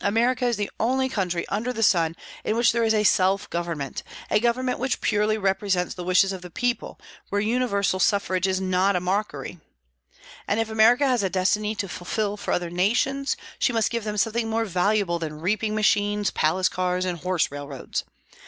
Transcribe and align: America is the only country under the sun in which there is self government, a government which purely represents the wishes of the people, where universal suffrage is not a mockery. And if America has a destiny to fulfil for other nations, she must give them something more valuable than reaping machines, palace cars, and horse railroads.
America 0.00 0.44
is 0.44 0.56
the 0.56 0.70
only 0.78 1.08
country 1.08 1.44
under 1.48 1.72
the 1.72 1.82
sun 1.82 2.14
in 2.44 2.54
which 2.54 2.70
there 2.70 2.84
is 2.84 3.08
self 3.08 3.50
government, 3.50 4.04
a 4.30 4.38
government 4.38 4.78
which 4.78 5.00
purely 5.00 5.36
represents 5.36 5.92
the 5.92 6.04
wishes 6.04 6.32
of 6.32 6.40
the 6.40 6.50
people, 6.52 7.00
where 7.30 7.40
universal 7.40 7.98
suffrage 7.98 8.46
is 8.46 8.60
not 8.60 8.94
a 8.94 9.00
mockery. 9.00 9.58
And 10.46 10.60
if 10.60 10.70
America 10.70 11.04
has 11.08 11.24
a 11.24 11.28
destiny 11.30 11.74
to 11.74 11.88
fulfil 11.88 12.36
for 12.36 12.52
other 12.52 12.70
nations, 12.70 13.36
she 13.58 13.72
must 13.72 13.90
give 13.90 14.04
them 14.04 14.16
something 14.18 14.48
more 14.48 14.66
valuable 14.66 15.18
than 15.18 15.40
reaping 15.40 15.74
machines, 15.74 16.30
palace 16.30 16.68
cars, 16.68 17.04
and 17.04 17.18
horse 17.18 17.50
railroads. 17.50 18.04